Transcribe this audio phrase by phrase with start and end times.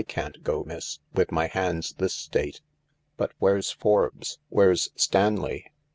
[0.07, 2.59] can't go, miss, with my hands this state.""
[3.17, 4.39] But where's Forbes?
[4.49, 5.67] Where's Stanley?